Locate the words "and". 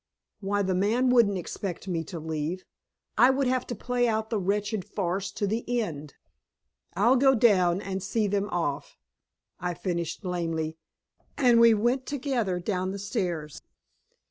7.83-8.01, 11.37-11.59